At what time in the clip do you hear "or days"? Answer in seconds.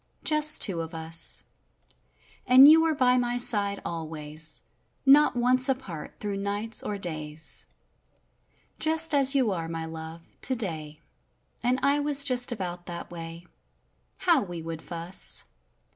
6.81-7.67